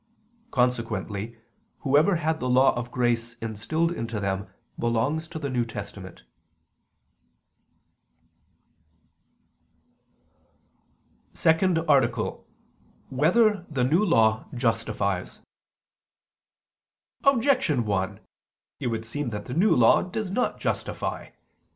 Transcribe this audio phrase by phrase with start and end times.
[0.49, 1.37] Consequently
[1.81, 4.47] whoever had the law of grace instilled into them
[4.79, 6.23] belonged to the New Testament.________________________
[11.37, 12.41] SECOND ARTICLE [I II,
[13.11, 13.15] Q.
[13.15, 13.59] 106, Art.
[13.59, 15.39] 2] Whether the New Law Justifies?
[17.23, 18.21] Objection 1:
[18.79, 21.27] It would seem that the New Law does not justify.